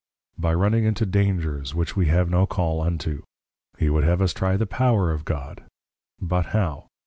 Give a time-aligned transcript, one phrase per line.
[0.35, 3.21] By running into Dangers, which we have no call unto.
[3.77, 5.61] He would have us trie the Power of God;
[6.19, 6.87] but how?